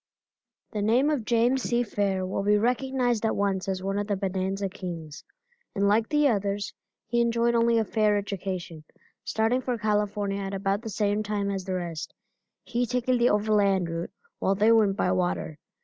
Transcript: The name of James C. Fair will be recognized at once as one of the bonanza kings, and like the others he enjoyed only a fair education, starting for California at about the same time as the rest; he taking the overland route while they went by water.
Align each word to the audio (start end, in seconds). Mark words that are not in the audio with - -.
The 0.71 0.81
name 0.81 1.11
of 1.11 1.25
James 1.25 1.61
C. 1.61 1.83
Fair 1.83 2.25
will 2.25 2.41
be 2.41 2.57
recognized 2.57 3.23
at 3.23 3.35
once 3.35 3.67
as 3.67 3.83
one 3.83 3.99
of 3.99 4.07
the 4.07 4.15
bonanza 4.15 4.67
kings, 4.67 5.23
and 5.75 5.87
like 5.87 6.09
the 6.09 6.27
others 6.27 6.73
he 7.05 7.21
enjoyed 7.21 7.53
only 7.53 7.77
a 7.77 7.85
fair 7.85 8.17
education, 8.17 8.83
starting 9.23 9.61
for 9.61 9.77
California 9.77 10.41
at 10.41 10.55
about 10.55 10.81
the 10.81 10.89
same 10.89 11.21
time 11.21 11.51
as 11.51 11.65
the 11.65 11.75
rest; 11.75 12.15
he 12.63 12.87
taking 12.87 13.19
the 13.19 13.29
overland 13.29 13.89
route 13.89 14.09
while 14.39 14.55
they 14.55 14.71
went 14.71 14.97
by 14.97 15.11
water. 15.11 15.59